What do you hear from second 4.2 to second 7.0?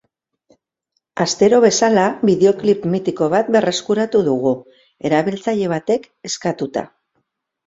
dugu, erabiltzaile batek eskatuta.